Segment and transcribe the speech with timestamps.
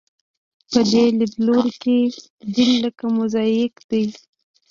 [0.71, 1.97] په دې لیدلوري کې
[2.53, 4.03] دین لکه موزاییک دی.